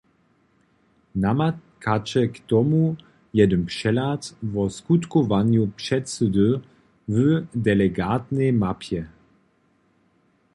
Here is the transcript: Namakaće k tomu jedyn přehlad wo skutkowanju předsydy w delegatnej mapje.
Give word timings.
Namakaće 1.23 2.23
k 2.33 2.35
tomu 2.51 2.79
jedyn 3.39 3.63
přehlad 3.71 4.21
wo 4.53 4.63
skutkowanju 4.77 5.63
předsydy 5.79 6.49
w 7.15 7.15
delegatnej 7.67 8.51
mapje. 8.61 9.01